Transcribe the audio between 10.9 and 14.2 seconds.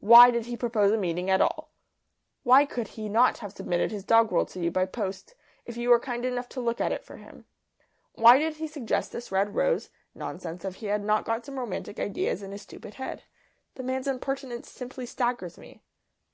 not got some romantic ideas in his stupid head? The man's